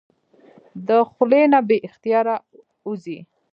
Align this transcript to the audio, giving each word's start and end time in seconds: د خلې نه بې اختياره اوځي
د 0.87 0.89
خلې 1.11 1.41
نه 1.51 1.59
بې 1.67 1.77
اختياره 1.87 2.35
اوځي 2.85 3.19